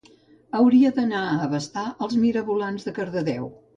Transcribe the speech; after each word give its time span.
Hauria 0.59 0.91
d'anar 0.95 1.21
a 1.27 1.35
abastar 1.49 1.83
els 2.07 2.17
mirabolans 2.25 2.89
de 2.89 2.95
Cardedeu 3.01 3.47